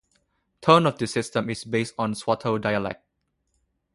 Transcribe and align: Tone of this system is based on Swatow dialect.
Tone 0.61 0.87
of 0.87 0.97
this 0.97 1.13
system 1.13 1.47
is 1.51 1.63
based 1.63 1.93
on 1.99 2.15
Swatow 2.15 2.59
dialect. 2.59 3.03